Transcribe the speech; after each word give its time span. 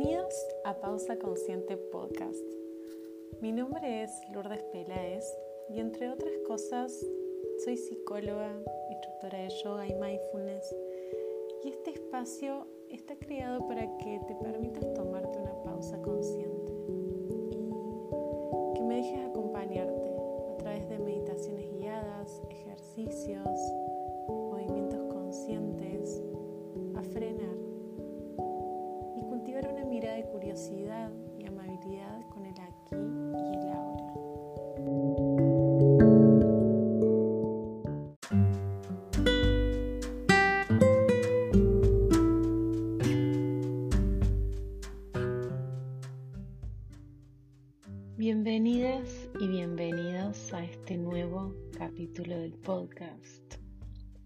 Bienvenidos 0.00 0.34
a 0.64 0.80
Pausa 0.80 1.18
Consciente 1.18 1.76
Podcast. 1.76 2.42
Mi 3.42 3.52
nombre 3.52 4.02
es 4.02 4.10
Lourdes 4.32 4.62
Peláez 4.72 5.22
y 5.68 5.78
entre 5.78 6.08
otras 6.08 6.32
cosas 6.46 7.06
soy 7.62 7.76
psicóloga, 7.76 8.50
instructora 8.90 9.38
de 9.40 9.50
yoga 9.62 9.86
y 9.86 9.94
mindfulness 9.96 10.74
y 11.64 11.68
este 11.68 11.90
espacio 11.90 12.66
está 12.88 13.14
creado 13.16 13.68
para 13.68 13.82
que 13.98 14.18
te 14.26 14.34
permitas 14.36 14.90
tomarte 14.94 15.38
una 15.38 15.62
pausa 15.64 16.00
consciente 16.00 16.72
y 18.70 18.72
que 18.76 18.82
me 18.82 18.96
dejes 18.96 19.28
acompañarte 19.28 20.16
a 20.50 20.56
través 20.56 20.88
de 20.88 20.98
meditaciones 20.98 21.70
guiadas, 21.74 22.40
ejercicios, 22.48 23.60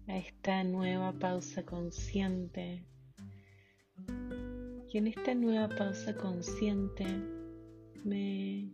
a 0.07 0.17
esta 0.17 0.63
nueva 0.63 1.13
pausa 1.13 1.63
consciente 1.63 2.85
y 4.91 4.97
en 4.97 5.07
esta 5.07 5.33
nueva 5.33 5.69
pausa 5.69 6.15
consciente 6.15 7.05
me 8.03 8.69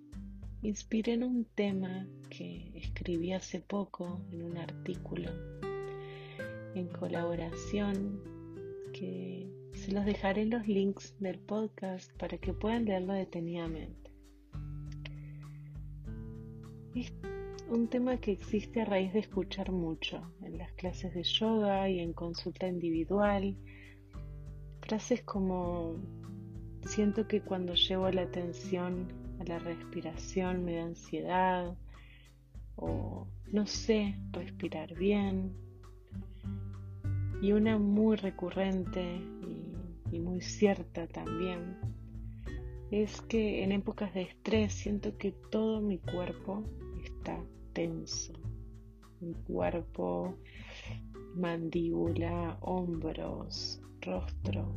inspiré 0.61 1.13
en 1.13 1.23
un 1.23 1.45
tema 1.45 2.07
que 2.29 2.71
escribí 2.75 3.31
hace 3.33 3.61
poco 3.61 4.21
en 4.31 4.43
un 4.43 4.57
artículo 4.57 5.31
en 6.75 6.87
colaboración 6.87 8.21
que 8.93 9.49
se 9.73 9.91
los 9.91 10.05
dejaré 10.05 10.41
en 10.43 10.51
los 10.51 10.67
links 10.67 11.15
del 11.19 11.39
podcast 11.39 12.11
para 12.17 12.37
que 12.37 12.53
puedan 12.53 12.85
leerlo 12.85 13.13
detenidamente. 13.13 14.11
Un 17.71 17.87
tema 17.87 18.17
que 18.17 18.33
existe 18.33 18.81
a 18.81 18.85
raíz 18.85 19.13
de 19.13 19.19
escuchar 19.19 19.71
mucho 19.71 20.33
en 20.41 20.57
las 20.57 20.73
clases 20.73 21.13
de 21.13 21.23
yoga 21.23 21.89
y 21.89 22.01
en 22.01 22.11
consulta 22.11 22.67
individual 22.67 23.55
frases 24.81 25.23
como 25.23 25.95
siento 26.83 27.29
que 27.29 27.39
cuando 27.39 27.73
llevo 27.75 28.11
la 28.11 28.23
atención 28.23 29.07
a 29.39 29.45
la 29.45 29.57
respiración 29.59 30.65
me 30.65 30.75
da 30.75 30.83
ansiedad 30.83 31.77
o 32.75 33.25
no 33.53 33.65
sé 33.65 34.19
respirar 34.31 34.93
bien. 34.95 35.55
Y 37.41 37.53
una 37.53 37.77
muy 37.77 38.17
recurrente 38.17 39.01
y, 40.11 40.17
y 40.17 40.19
muy 40.19 40.41
cierta 40.41 41.07
también 41.07 41.77
es 42.91 43.21
que 43.21 43.63
en 43.63 43.71
épocas 43.71 44.13
de 44.13 44.23
estrés 44.23 44.73
siento 44.73 45.17
que 45.17 45.31
todo 45.31 45.79
mi 45.79 45.99
cuerpo 45.99 46.65
está 47.01 47.41
tenso. 47.73 48.33
Mi 49.19 49.33
cuerpo, 49.33 50.35
mandíbula, 51.35 52.57
hombros, 52.61 53.81
rostro. 54.01 54.73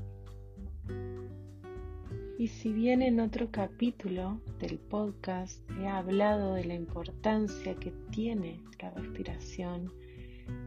Y 2.39 2.49
si 2.49 2.73
bien 2.73 3.01
en 3.01 3.21
otro 3.21 3.51
capítulo 3.51 4.41
del 4.59 4.79
podcast 4.79 5.63
he 5.81 5.87
hablado 5.87 6.55
de 6.55 6.65
la 6.65 6.75
importancia 6.75 7.75
que 7.77 7.93
tiene 8.11 8.61
la 8.81 8.91
respiración 8.91 9.93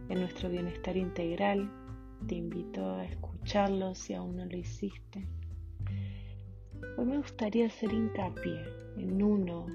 en 0.10 0.20
nuestro 0.22 0.50
bienestar 0.50 0.96
integral, 0.96 1.70
te 2.26 2.36
invito 2.36 2.96
a 2.96 3.06
escucharlo 3.06 3.94
si 3.94 4.14
aún 4.14 4.38
no 4.38 4.46
lo 4.46 4.58
hiciste. 4.58 5.28
Hoy 6.98 7.06
me 7.06 7.18
gustaría 7.18 7.68
hacer 7.68 7.94
hincapié 7.94 8.64
en 8.98 9.22
uno 9.22 9.68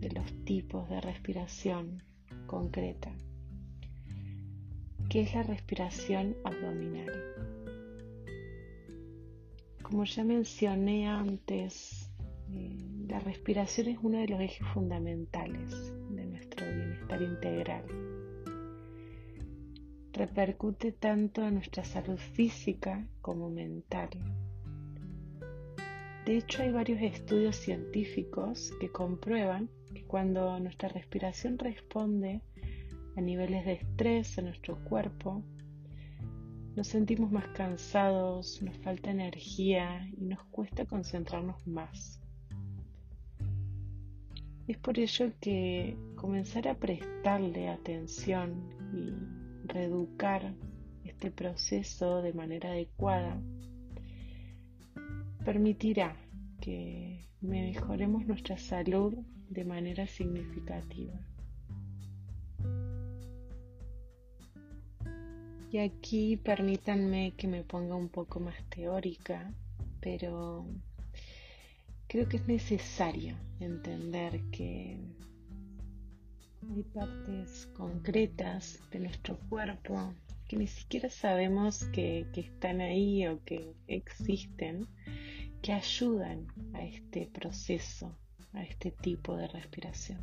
de 0.00 0.10
los 0.10 0.44
tipos 0.44 0.88
de 0.88 1.00
respiración 1.00 2.02
concreta, 2.46 3.12
que 5.08 5.22
es 5.22 5.34
la 5.34 5.42
respiración 5.42 6.36
abdominal. 6.44 7.12
Como 9.82 10.04
ya 10.04 10.24
mencioné 10.24 11.06
antes, 11.08 12.10
eh, 12.50 12.76
la 13.08 13.20
respiración 13.20 13.88
es 13.88 13.98
uno 14.02 14.18
de 14.18 14.28
los 14.28 14.40
ejes 14.40 14.66
fundamentales 14.68 15.92
de 16.10 16.26
nuestro 16.26 16.66
bienestar 16.66 17.22
integral. 17.22 17.84
Repercute 20.12 20.92
tanto 20.92 21.46
en 21.46 21.54
nuestra 21.54 21.84
salud 21.84 22.18
física 22.18 23.06
como 23.20 23.50
mental. 23.50 24.10
De 26.24 26.38
hecho, 26.38 26.62
hay 26.62 26.72
varios 26.72 27.00
estudios 27.02 27.54
científicos 27.54 28.72
que 28.80 28.90
comprueban 28.90 29.70
cuando 30.16 30.58
nuestra 30.60 30.88
respiración 30.88 31.58
responde 31.58 32.40
a 33.18 33.20
niveles 33.20 33.66
de 33.66 33.74
estrés 33.74 34.38
en 34.38 34.46
nuestro 34.46 34.82
cuerpo, 34.84 35.44
nos 36.74 36.86
sentimos 36.86 37.30
más 37.30 37.46
cansados, 37.48 38.62
nos 38.62 38.74
falta 38.78 39.10
energía 39.10 40.08
y 40.16 40.24
nos 40.24 40.42
cuesta 40.44 40.86
concentrarnos 40.86 41.66
más. 41.66 42.18
Es 44.66 44.78
por 44.78 44.98
ello 44.98 45.32
que 45.38 45.98
comenzar 46.14 46.66
a 46.66 46.78
prestarle 46.78 47.68
atención 47.68 48.70
y 48.94 49.68
reeducar 49.68 50.54
este 51.04 51.30
proceso 51.30 52.22
de 52.22 52.32
manera 52.32 52.70
adecuada 52.70 53.38
permitirá 55.44 56.16
que 56.62 57.28
mejoremos 57.42 58.26
nuestra 58.26 58.56
salud 58.56 59.14
de 59.48 59.64
manera 59.64 60.06
significativa. 60.06 61.14
Y 65.72 65.78
aquí 65.78 66.36
permítanme 66.36 67.34
que 67.36 67.48
me 67.48 67.62
ponga 67.62 67.96
un 67.96 68.08
poco 68.08 68.40
más 68.40 68.56
teórica, 68.70 69.52
pero 70.00 70.64
creo 72.06 72.28
que 72.28 72.36
es 72.38 72.46
necesario 72.46 73.36
entender 73.60 74.40
que 74.50 74.98
hay 76.62 76.82
partes 76.94 77.66
concretas 77.74 78.80
de 78.90 79.00
nuestro 79.00 79.38
cuerpo 79.48 80.14
que 80.48 80.56
ni 80.56 80.66
siquiera 80.66 81.10
sabemos 81.10 81.84
que, 81.86 82.26
que, 82.32 82.40
están 82.42 82.80
ahí 82.80 83.26
o 83.26 83.42
que 83.44 83.74
existen, 83.88 84.86
que 85.60 85.72
ayudan 85.72 86.46
a 86.74 86.84
este 86.84 87.26
proceso, 87.26 88.16
a 88.56 88.64
este 88.64 88.90
tipo 88.90 89.36
de 89.36 89.48
respiración. 89.48 90.20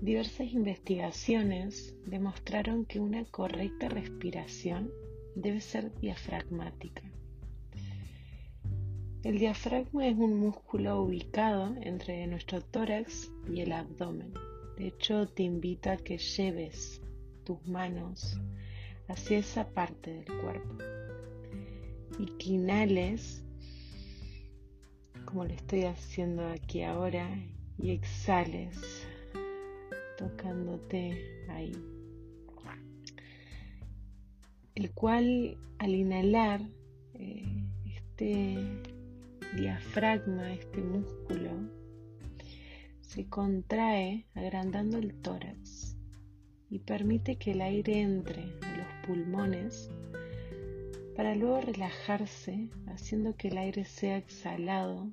Diversas 0.00 0.52
investigaciones 0.52 1.94
demostraron 2.06 2.86
que 2.86 3.00
una 3.00 3.24
correcta 3.24 3.88
respiración 3.88 4.90
debe 5.34 5.60
ser 5.60 5.94
diafragmática. 6.00 7.02
El 9.22 9.38
diafragma 9.38 10.06
es 10.06 10.16
un 10.16 10.38
músculo 10.38 11.02
ubicado 11.02 11.74
entre 11.82 12.26
nuestro 12.26 12.62
tórax 12.62 13.30
y 13.52 13.60
el 13.60 13.72
abdomen. 13.72 14.32
De 14.78 14.86
hecho, 14.86 15.28
te 15.28 15.42
invito 15.42 15.90
a 15.90 15.98
que 15.98 16.16
lleves 16.16 17.02
tus 17.44 17.62
manos 17.66 18.40
hacia 19.08 19.38
esa 19.38 19.68
parte 19.68 20.14
del 20.14 20.24
cuerpo 20.24 20.78
y 22.18 22.26
que 22.38 22.52
inhales, 22.52 23.44
como 25.30 25.44
lo 25.44 25.54
estoy 25.54 25.84
haciendo 25.84 26.44
aquí 26.48 26.82
ahora, 26.82 27.28
y 27.78 27.90
exhales 27.90 29.06
tocándote 30.18 31.46
ahí. 31.48 31.72
El 34.74 34.90
cual 34.92 35.56
al 35.78 35.94
inhalar 35.94 36.62
eh, 37.14 37.64
este 37.84 38.58
diafragma, 39.56 40.52
este 40.52 40.80
músculo, 40.80 41.50
se 43.00 43.26
contrae 43.28 44.26
agrandando 44.34 44.98
el 44.98 45.14
tórax 45.14 45.96
y 46.70 46.78
permite 46.80 47.36
que 47.36 47.52
el 47.52 47.60
aire 47.60 48.00
entre 48.00 48.42
a 48.42 48.76
los 48.76 49.06
pulmones 49.06 49.90
para 51.16 51.34
luego 51.34 51.60
relajarse 51.60 52.68
haciendo 52.86 53.36
que 53.36 53.48
el 53.48 53.58
aire 53.58 53.84
sea 53.84 54.16
exhalado 54.16 55.12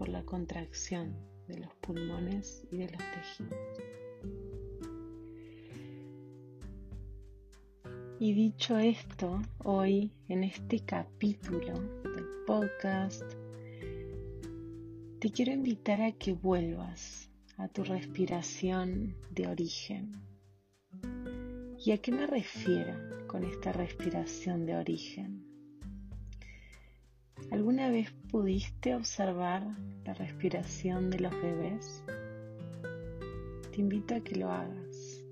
por 0.00 0.08
la 0.08 0.24
contracción 0.24 1.14
de 1.46 1.58
los 1.58 1.74
pulmones 1.74 2.66
y 2.70 2.78
de 2.78 2.88
los 2.88 3.02
tejidos. 3.12 3.58
Y 8.18 8.32
dicho 8.32 8.78
esto, 8.78 9.42
hoy 9.58 10.10
en 10.28 10.44
este 10.44 10.80
capítulo 10.86 11.74
del 11.74 12.24
podcast, 12.46 13.24
te 15.18 15.30
quiero 15.30 15.52
invitar 15.52 16.00
a 16.00 16.12
que 16.12 16.32
vuelvas 16.32 17.28
a 17.58 17.68
tu 17.68 17.84
respiración 17.84 19.14
de 19.30 19.48
origen. 19.48 20.14
¿Y 21.78 21.90
a 21.90 21.98
qué 21.98 22.10
me 22.10 22.26
refiero 22.26 23.26
con 23.26 23.44
esta 23.44 23.70
respiración 23.70 24.64
de 24.64 24.76
origen? 24.76 25.49
¿Alguna 27.50 27.90
vez 27.90 28.12
pudiste 28.30 28.94
observar 28.94 29.66
la 30.04 30.14
respiración 30.14 31.10
de 31.10 31.18
los 31.18 31.32
bebés? 31.32 32.04
Te 33.72 33.80
invito 33.80 34.14
a 34.14 34.20
que 34.20 34.36
lo 34.36 34.50
hagas. 34.50 35.24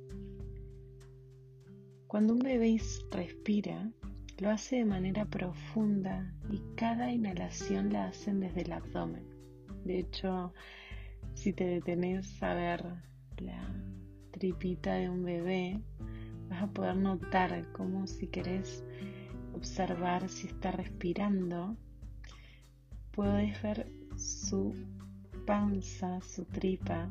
Cuando 2.09 2.32
un 2.32 2.41
bebé 2.41 2.81
respira, 3.12 3.88
lo 4.38 4.50
hace 4.50 4.76
de 4.76 4.85
manera 4.85 5.26
profunda 5.26 6.35
y 6.50 6.61
cada 6.75 7.12
inhalación 7.12 7.93
la 7.93 8.09
hacen 8.09 8.41
desde 8.41 8.62
el 8.62 8.73
abdomen. 8.73 9.25
De 9.85 10.00
hecho, 10.00 10.53
si 11.35 11.53
te 11.53 11.67
detenes 11.67 12.43
a 12.43 12.55
ver 12.55 12.85
la 13.38 13.75
tripita 14.32 14.94
de 14.94 15.09
un 15.09 15.23
bebé, 15.23 15.81
vas 16.49 16.62
a 16.65 16.73
poder 16.73 16.97
notar 16.97 17.70
cómo 17.73 18.06
si 18.06 18.26
querés 18.26 18.85
observar 19.55 20.29
si 20.29 20.49
está 20.49 20.73
respirando, 20.73 21.76
puedes 23.19 23.61
ver 23.62 23.85
su 24.17 24.73
panza, 25.44 26.20
su 26.20 26.44
tripa, 26.44 27.09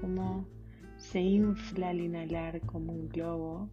cómo 0.00 0.44
se 0.96 1.20
infla 1.20 1.90
al 1.90 2.00
inhalar 2.00 2.60
como 2.62 2.92
un 2.92 3.08
globo 3.08 3.70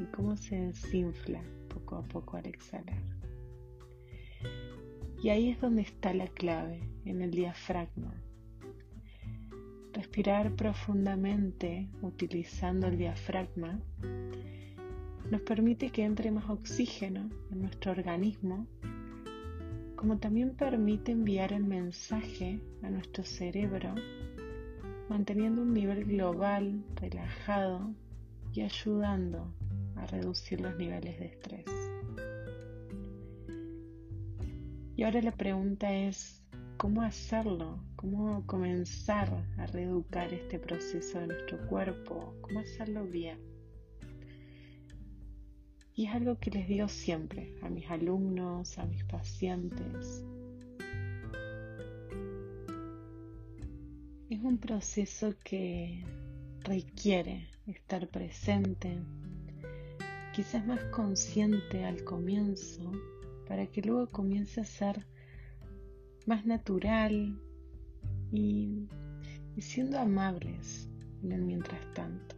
y 0.00 0.04
cómo 0.14 0.36
se 0.36 0.54
desinfla 0.54 1.42
poco 1.74 1.96
a 1.96 2.02
poco 2.04 2.36
al 2.36 2.46
exhalar. 2.46 3.02
Y 5.20 5.30
ahí 5.30 5.48
es 5.48 5.60
donde 5.60 5.82
está 5.82 6.14
la 6.14 6.28
clave, 6.28 6.88
en 7.04 7.20
el 7.20 7.32
diafragma. 7.32 8.14
Respirar 9.94 10.54
profundamente 10.54 11.88
utilizando 12.00 12.86
el 12.86 12.96
diafragma 12.96 13.80
nos 15.32 15.40
permite 15.40 15.90
que 15.90 16.04
entre 16.04 16.30
más 16.30 16.48
oxígeno 16.48 17.28
en 17.50 17.62
nuestro 17.62 17.90
organismo, 17.90 18.68
como 19.98 20.18
también 20.18 20.54
permite 20.54 21.10
enviar 21.10 21.52
el 21.52 21.64
mensaje 21.64 22.60
a 22.82 22.88
nuestro 22.88 23.24
cerebro, 23.24 23.96
manteniendo 25.08 25.62
un 25.62 25.74
nivel 25.74 26.04
global 26.04 26.84
relajado 26.94 27.92
y 28.52 28.60
ayudando 28.60 29.52
a 29.96 30.06
reducir 30.06 30.60
los 30.60 30.76
niveles 30.76 31.18
de 31.18 31.26
estrés. 31.26 31.64
Y 34.94 35.02
ahora 35.02 35.20
la 35.20 35.32
pregunta 35.32 35.92
es, 35.92 36.44
¿cómo 36.76 37.02
hacerlo? 37.02 37.82
¿Cómo 37.96 38.46
comenzar 38.46 39.28
a 39.56 39.66
reeducar 39.66 40.32
este 40.32 40.60
proceso 40.60 41.18
de 41.18 41.26
nuestro 41.26 41.66
cuerpo? 41.66 42.36
¿Cómo 42.42 42.60
hacerlo 42.60 43.04
bien? 43.04 43.57
Y 45.98 46.06
es 46.06 46.14
algo 46.14 46.38
que 46.38 46.52
les 46.52 46.68
digo 46.68 46.86
siempre 46.86 47.52
a 47.60 47.68
mis 47.68 47.90
alumnos, 47.90 48.78
a 48.78 48.86
mis 48.86 49.02
pacientes. 49.02 50.24
Es 54.30 54.40
un 54.40 54.58
proceso 54.58 55.34
que 55.42 56.04
requiere 56.60 57.48
estar 57.66 58.06
presente, 58.06 59.00
quizás 60.32 60.64
más 60.68 60.78
consciente 60.92 61.84
al 61.84 62.04
comienzo, 62.04 62.92
para 63.48 63.66
que 63.66 63.82
luego 63.82 64.06
comience 64.06 64.60
a 64.60 64.64
ser 64.64 65.04
más 66.26 66.46
natural 66.46 67.36
y, 68.30 68.86
siendo 69.58 69.98
amables 69.98 70.88
en 71.24 71.32
el 71.32 71.42
mientras 71.42 71.92
tanto. 71.92 72.37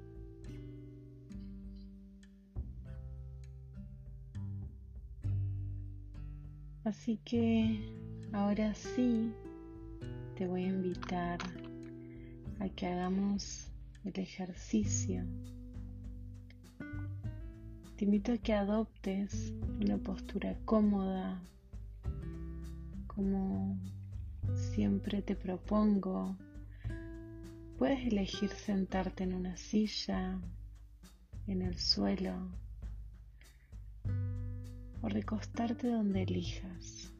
Así 6.85 7.19
que 7.25 7.94
ahora 8.32 8.75
sí 8.75 9.32
te 10.37 10.47
voy 10.47 10.65
a 10.65 10.69
invitar 10.69 11.38
a 12.59 12.69
que 12.69 12.87
hagamos 12.87 13.71
el 14.05 14.19
ejercicio 14.19 15.25
te 18.00 18.06
invito 18.06 18.32
a 18.32 18.38
que 18.38 18.55
adoptes 18.55 19.53
una 19.79 19.99
postura 19.99 20.56
cómoda, 20.65 21.38
como 23.06 23.79
siempre 24.55 25.21
te 25.21 25.37
propongo. 25.37 26.35
Puedes 27.77 28.06
elegir 28.06 28.49
sentarte 28.49 29.25
en 29.25 29.35
una 29.35 29.55
silla, 29.59 30.41
en 31.47 31.61
el 31.61 31.79
suelo 31.79 32.49
o 35.02 35.08
recostarte 35.08 35.88
donde 35.88 36.23
elijas. 36.23 37.12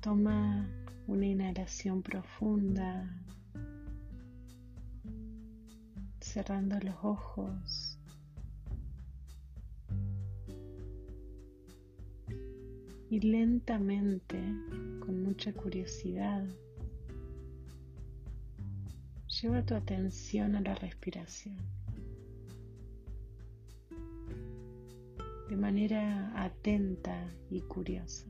Toma 0.00 0.68
una 1.06 1.26
inhalación 1.26 2.02
profunda 2.02 3.08
cerrando 6.20 6.78
los 6.80 6.96
ojos. 7.02 7.98
Y 13.08 13.20
lentamente, 13.20 14.42
con 14.98 15.22
mucha 15.22 15.52
curiosidad, 15.52 16.44
lleva 19.44 19.62
tu 19.62 19.74
atención 19.74 20.56
a 20.56 20.62
la 20.62 20.74
respiración. 20.74 21.58
De 25.50 25.54
manera 25.54 26.32
atenta 26.34 27.30
y 27.50 27.60
curiosa. 27.60 28.24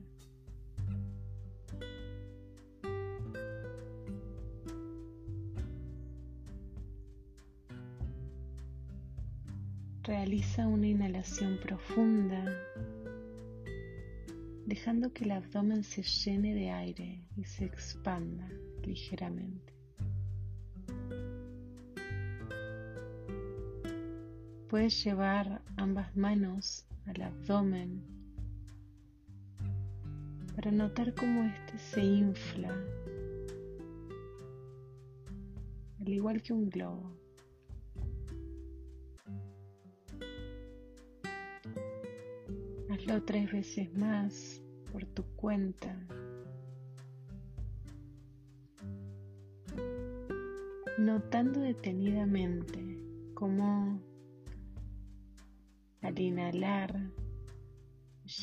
Realiza 10.03 10.67
una 10.67 10.87
inhalación 10.87 11.57
profunda, 11.63 12.43
dejando 14.65 15.13
que 15.13 15.23
el 15.23 15.31
abdomen 15.31 15.85
se 15.85 16.03
llene 16.03 16.53
de 16.53 16.71
aire 16.71 17.23
y 17.37 17.45
se 17.45 17.63
expanda 17.63 18.49
ligeramente. 18.83 19.74
Puedes 24.75 25.05
llevar 25.05 25.61
ambas 25.77 26.13
manos 26.17 26.85
al 27.05 27.21
abdomen 27.21 28.03
para 30.53 30.69
notar 30.69 31.13
cómo 31.15 31.43
éste 31.45 31.77
se 31.77 32.03
infla, 32.03 32.75
al 36.01 36.09
igual 36.09 36.41
que 36.41 36.51
un 36.51 36.69
globo. 36.69 37.09
Hazlo 42.89 43.23
tres 43.23 43.49
veces 43.53 43.93
más 43.93 44.61
por 44.91 45.05
tu 45.05 45.23
cuenta. 45.37 45.97
Notando 50.97 51.61
detenidamente 51.61 52.99
cómo 53.35 54.01
al 56.15 56.21
inhalar, 56.21 57.11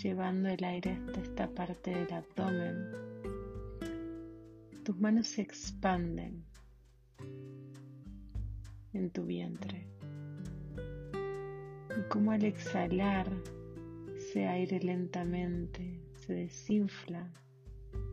llevando 0.03 0.51
el 0.51 0.63
aire 0.63 0.91
hasta 0.91 1.21
esta 1.21 1.49
parte 1.55 1.91
del 1.91 2.13
abdomen, 2.13 2.91
tus 4.85 4.99
manos 5.01 5.29
se 5.29 5.41
expanden 5.41 6.45
en 8.93 9.11
tu 9.11 9.25
vientre. 9.25 9.87
Y 11.99 12.09
como 12.11 12.33
al 12.33 12.45
exhalar, 12.45 13.33
ese 14.17 14.47
aire 14.47 14.79
lentamente 14.81 15.99
se 16.27 16.35
desinfla 16.35 17.27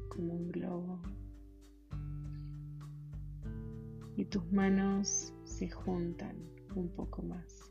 como 0.08 0.36
un 0.36 0.52
globo 0.54 1.02
y 4.16 4.24
tus 4.24 4.50
manos 4.54 5.34
se 5.44 5.70
juntan 5.70 6.38
un 6.76 6.88
poco 6.90 7.24
más. 7.24 7.69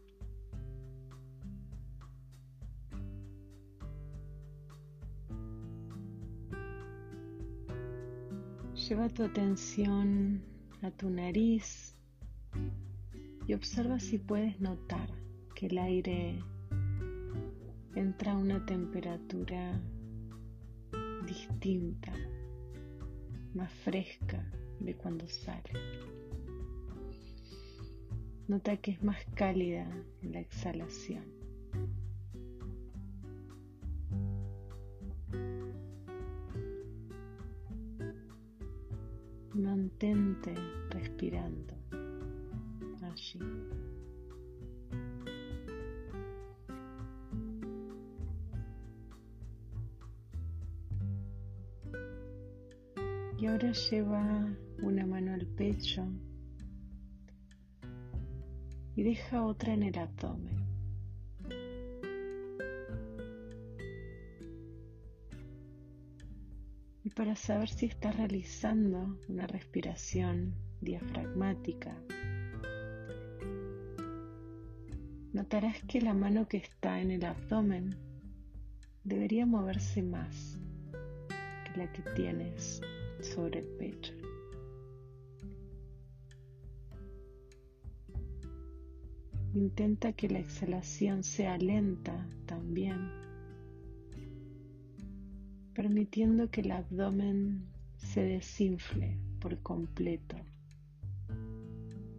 Lleva 8.88 9.10
tu 9.10 9.22
atención 9.22 10.40
a 10.80 10.90
tu 10.90 11.10
nariz 11.10 11.94
y 13.46 13.52
observa 13.52 14.00
si 14.00 14.16
puedes 14.16 14.58
notar 14.62 15.10
que 15.54 15.66
el 15.66 15.76
aire 15.76 16.42
entra 17.94 18.32
a 18.32 18.38
una 18.38 18.64
temperatura 18.64 19.78
distinta, 21.26 22.14
más 23.52 23.70
fresca 23.84 24.50
de 24.80 24.94
cuando 24.94 25.28
sale. 25.28 25.70
Nota 28.46 28.78
que 28.78 28.92
es 28.92 29.02
más 29.02 29.22
cálida 29.34 29.86
la 30.22 30.40
exhalación. 30.40 31.37
Mantente 39.58 40.54
respirando 40.90 41.74
allí. 43.02 43.40
Y 53.36 53.46
ahora 53.46 53.72
lleva 53.72 54.46
una 54.80 55.04
mano 55.06 55.34
al 55.34 55.46
pecho 55.46 56.06
y 58.94 59.02
deja 59.02 59.44
otra 59.44 59.74
en 59.74 59.82
el 59.82 59.98
abdomen. 59.98 60.77
Para 67.18 67.34
saber 67.34 67.68
si 67.68 67.86
estás 67.86 68.16
realizando 68.16 69.18
una 69.26 69.44
respiración 69.48 70.54
diafragmática, 70.80 72.00
notarás 75.32 75.82
que 75.88 76.00
la 76.00 76.14
mano 76.14 76.46
que 76.46 76.58
está 76.58 77.00
en 77.00 77.10
el 77.10 77.24
abdomen 77.24 77.96
debería 79.02 79.46
moverse 79.46 80.00
más 80.00 80.60
que 81.64 81.76
la 81.76 81.92
que 81.92 82.02
tienes 82.14 82.80
sobre 83.20 83.58
el 83.58 83.66
pecho. 83.66 84.14
Intenta 89.54 90.12
que 90.12 90.28
la 90.28 90.38
exhalación 90.38 91.24
sea 91.24 91.58
lenta 91.58 92.28
también, 92.46 93.10
permitiendo 95.78 96.50
que 96.50 96.62
el 96.62 96.72
abdomen 96.72 97.64
se 97.98 98.20
desinfle 98.20 99.16
por 99.38 99.56
completo, 99.62 100.34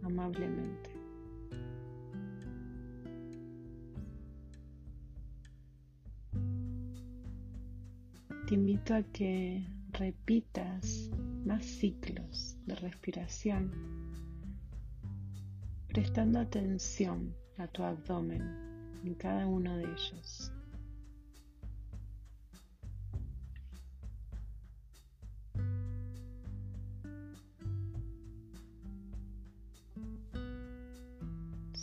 amablemente. 0.02 0.90
Te 8.46 8.54
invito 8.54 8.94
a 8.94 9.02
que 9.02 9.62
repitas 9.92 11.10
más 11.44 11.62
ciclos 11.62 12.56
de 12.64 12.76
respiración, 12.76 13.70
prestando 15.86 16.40
atención 16.40 17.34
a 17.58 17.66
tu 17.66 17.82
abdomen 17.82 18.40
en 19.04 19.14
cada 19.16 19.46
uno 19.46 19.76
de 19.76 19.84
ellos. 19.84 20.50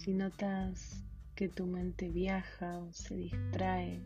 Si 0.08 0.14
notas 0.14 1.04
que 1.36 1.50
tu 1.50 1.66
mente 1.66 2.08
viaja 2.08 2.80
o 2.80 2.94
se 2.94 3.14
distrae 3.14 4.00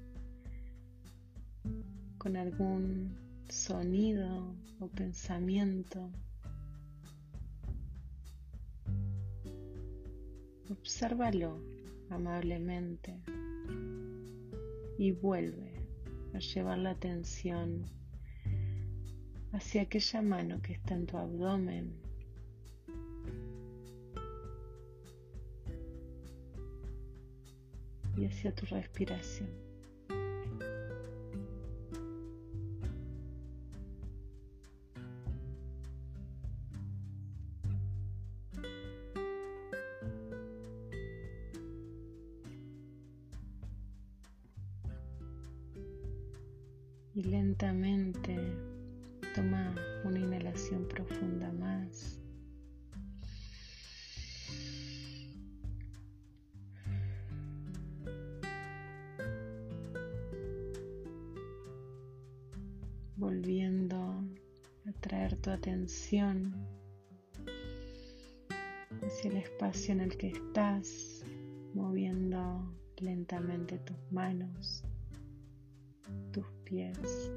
con 2.18 2.36
algún 2.36 3.16
sonido 3.48 4.56
o 4.80 4.88
pensamiento. 4.88 6.10
Obsérvalo 10.72 11.62
amablemente 12.10 13.22
y 14.98 15.12
vuelve 15.12 15.76
a 16.34 16.40
llevar 16.40 16.80
la 16.80 16.90
atención 16.90 17.86
hacia 19.52 19.84
aquella 19.84 20.24
mano 20.24 20.64
que 20.64 20.74
está 20.74 20.96
en 20.96 21.06
tu 21.06 21.20
abdomen. 21.20 22.01
Y 28.22 28.26
hacia 28.26 28.54
tu 28.54 28.68
respiración. 28.68 29.50
y 47.14 47.24
lentamente 47.24 48.01
Volviendo 63.22 63.96
a 64.88 64.92
traer 65.00 65.38
tu 65.38 65.52
atención 65.52 66.56
hacia 69.06 69.30
el 69.30 69.38
espacio 69.38 69.94
en 69.94 70.02
el 70.02 70.18
que 70.18 70.30
estás, 70.30 71.24
moviendo 71.76 72.74
lentamente 72.98 73.78
tus 73.78 73.98
manos 74.12 74.84
tus 76.32 76.46
pies, 76.64 77.32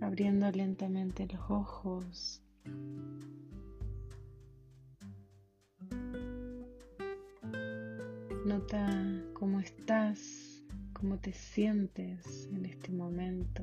abriendo 0.00 0.50
lentamente 0.50 1.28
los 1.32 1.50
ojos. 1.50 2.42
Nota 8.46 9.22
cómo 9.34 9.60
estás, 9.60 10.47
cómo 10.98 11.18
te 11.18 11.32
sientes 11.32 12.48
en 12.52 12.66
este 12.66 12.90
momento. 12.92 13.62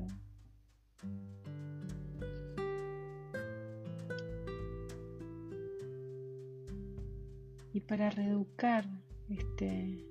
Y 7.72 7.80
para 7.80 8.08
reeducar 8.08 8.88
este 9.28 10.02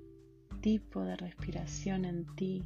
tipo 0.60 1.02
de 1.02 1.16
respiración 1.16 2.04
en 2.04 2.26
ti. 2.36 2.64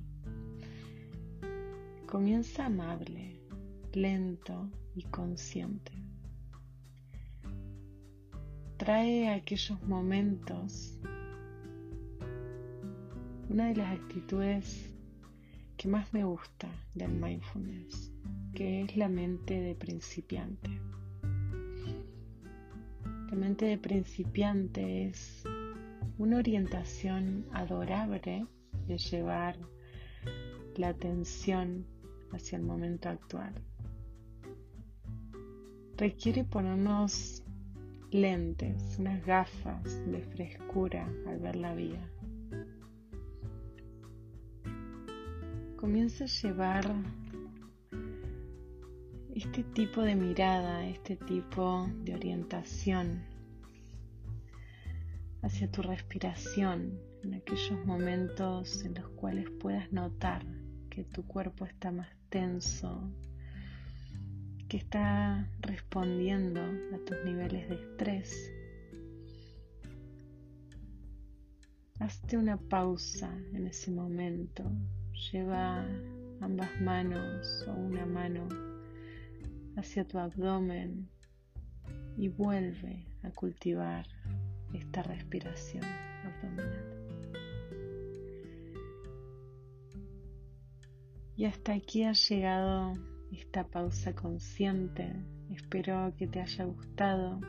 Comienza 2.07 2.67
amable, 2.67 3.41
lento 3.93 4.71
y 4.95 5.05
consciente. 5.05 5.93
Trae 8.77 9.29
aquellos 9.29 9.83
momentos 9.83 10.99
una 13.51 13.67
de 13.67 13.75
las 13.75 13.99
actitudes 13.99 14.89
que 15.77 15.89
más 15.89 16.15
me 16.15 16.23
gusta 16.23 16.69
del 16.95 17.11
mindfulness, 17.11 18.13
que 18.55 18.83
es 18.83 18.97
la 18.97 19.09
mente 19.09 19.61
de 19.61 19.75
principiante. 19.75 20.71
La 23.29 23.37
mente 23.37 23.65
de 23.65 23.77
principiante 23.77 25.09
es 25.09 25.43
una 26.17 26.37
orientación 26.39 27.45
adorable 27.53 28.47
de 28.87 28.99
llevar 28.99 29.57
la 30.77 30.91
atención 30.91 31.85
hacia 32.31 32.57
el 32.57 32.63
momento 32.63 33.09
actual. 33.09 33.53
Requiere 35.97 36.45
ponernos 36.45 37.43
lentes, 38.13 38.97
unas 39.01 39.27
gafas 39.27 40.07
de 40.07 40.23
frescura 40.23 41.13
al 41.27 41.41
ver 41.41 41.57
la 41.57 41.75
vida. 41.75 42.09
Comienza 45.81 46.25
a 46.25 46.27
llevar 46.27 46.95
este 49.35 49.65
tipo 49.65 50.03
de 50.03 50.15
mirada, 50.15 50.87
este 50.87 51.17
tipo 51.17 51.89
de 52.05 52.15
orientación 52.15 53.25
hacia 55.41 55.71
tu 55.71 55.81
respiración 55.81 57.01
en 57.23 57.33
aquellos 57.33 57.87
momentos 57.87 58.85
en 58.85 58.93
los 58.93 59.09
cuales 59.13 59.49
puedas 59.59 59.91
notar 59.91 60.45
que 60.91 61.03
tu 61.05 61.27
cuerpo 61.27 61.65
está 61.65 61.91
más 61.91 62.11
tenso, 62.29 63.11
que 64.69 64.77
está 64.77 65.49
respondiendo 65.63 66.61
a 66.61 66.99
tus 67.07 67.17
niveles 67.25 67.71
de 67.71 67.75
estrés. 67.77 68.53
Hazte 71.99 72.37
una 72.37 72.59
pausa 72.59 73.35
en 73.55 73.67
ese 73.67 73.91
momento. 73.91 74.71
Lleva 75.21 75.85
ambas 76.41 76.81
manos 76.81 77.65
o 77.69 77.73
una 77.73 78.07
mano 78.07 78.49
hacia 79.77 80.07
tu 80.07 80.19
abdomen 80.19 81.09
y 82.17 82.29
vuelve 82.29 83.07
a 83.23 83.31
cultivar 83.31 84.07
esta 84.73 85.03
respiración 85.03 85.85
abdominal. 86.25 87.01
Y 91.37 91.45
hasta 91.45 91.75
aquí 91.75 92.05
ha 92.05 92.13
llegado 92.13 92.95
esta 93.31 93.65
pausa 93.65 94.15
consciente. 94.15 95.13
Espero 95.51 96.15
que 96.17 96.27
te 96.27 96.41
haya 96.41 96.65
gustado. 96.65 97.41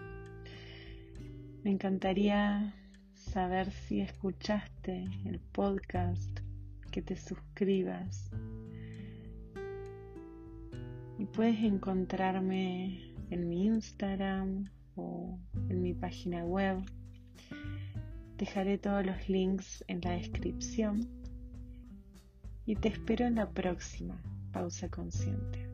Me 1.64 1.72
encantaría 1.72 2.76
saber 3.14 3.72
si 3.72 4.02
escuchaste 4.02 5.06
el 5.26 5.40
podcast, 5.40 6.41
que 6.92 7.02
te 7.02 7.16
suscribas. 7.16 8.30
Y 11.18 11.26
puedes 11.26 11.60
encontrarme 11.64 13.14
en 13.30 13.50
mi 13.50 13.66
Instagram 13.66 14.70
o 14.96 15.40
en 15.70 15.82
mi 15.82 15.94
página 15.94 16.46
web. 16.46 16.80
Dejaré 18.38 18.78
todos 18.78 19.06
los 19.06 19.30
links 19.30 19.84
en 19.88 20.02
la 20.02 20.12
descripción 20.12 21.08
y 22.66 22.76
te 22.76 22.90
espero 22.90 23.26
en 23.26 23.36
la 23.36 23.50
próxima 23.50 24.22
pausa 24.52 24.90
consciente. 24.90 25.70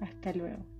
Hasta 0.00 0.32
luego. 0.32 0.71